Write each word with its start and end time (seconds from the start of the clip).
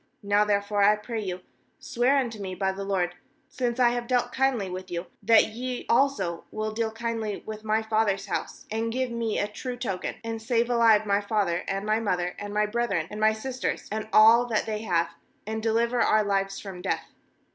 ^Now 0.25 0.47
therefore, 0.47 0.81
I 0.81 0.95
pray 0.95 1.21
you, 1.21 1.41
swear 1.77 2.17
unto 2.17 2.39
me 2.41 2.55
by 2.55 2.71
the 2.71 2.83
LORD, 2.83 3.13
since 3.47 3.79
I 3.79 3.89
have 3.89 4.07
dealt 4.07 4.31
kindly 4.31 4.67
with 4.67 4.89
you, 4.89 5.05
that 5.21 5.49
ye 5.49 5.85
also 5.87 6.43
will 6.49 6.71
deal 6.71 6.89
kindly 6.89 7.43
with 7.45 7.63
my 7.63 7.83
father's 7.83 8.25
house— 8.25 8.65
and 8.71 8.91
give 8.91 9.11
me 9.11 9.37
a 9.37 9.47
true 9.47 9.77
token— 9.77 10.15
13and 10.25 10.41
save 10.41 10.71
alive 10.71 11.05
my 11.05 11.21
father, 11.21 11.63
and 11.67 11.85
my 11.85 11.99
mother, 11.99 12.35
and 12.39 12.51
my 12.51 12.65
brethren, 12.65 13.09
and 13.11 13.19
my 13.19 13.31
sisters, 13.33 13.87
and 13.91 14.09
all 14.11 14.47
that 14.47 14.65
they 14.65 14.79
have, 14.81 15.09
and 15.45 15.61
deliver 15.61 16.01
our 16.01 16.23
lives 16.23 16.59
from 16.59 16.81
death.' 16.81 17.11